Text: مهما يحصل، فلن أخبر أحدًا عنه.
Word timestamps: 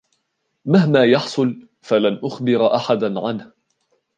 مهما 0.65 1.05
يحصل، 1.05 1.67
فلن 1.87 2.19
أخبر 2.23 2.75
أحدًا 2.75 3.19
عنه. 3.19 3.51